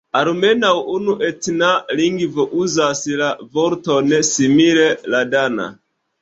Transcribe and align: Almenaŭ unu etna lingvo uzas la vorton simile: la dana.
Almenaŭ 0.19 0.69
unu 0.93 1.13
etna 1.27 1.69
lingvo 1.99 2.45
uzas 2.63 3.03
la 3.21 3.27
vorton 3.59 4.11
simile: 4.31 4.89
la 5.17 5.23
dana. 5.37 5.71